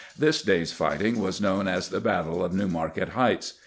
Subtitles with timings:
[0.17, 3.59] This day's fighting was known as the battle of Newmarket Heights.